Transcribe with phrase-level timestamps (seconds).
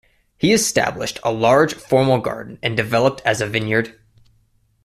[0.35, 3.99] He established a large formal garden and developed as a vineyard.